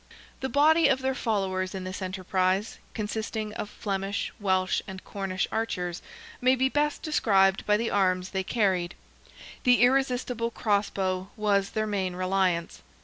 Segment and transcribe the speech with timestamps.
[0.39, 6.01] The body of their followers in this enterprise, consisting of Flemish, Welsh, and Cornish archers,
[6.41, 8.95] may be best described by the arms they carried.
[9.63, 12.81] The irresistible cross bow was their main reliance.